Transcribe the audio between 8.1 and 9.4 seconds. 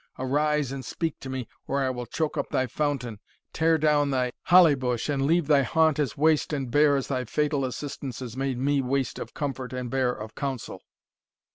has made me waste of